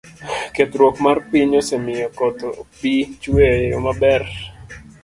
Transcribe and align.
kethruok 0.55 0.95
mar 1.05 1.17
piny 1.31 1.51
osemiyo 1.61 2.07
koth 2.17 2.41
ok 2.61 2.69
bi 2.79 2.93
chue 3.21 3.45
e 3.57 3.65
yo 3.71 3.77
maber. 3.85 4.23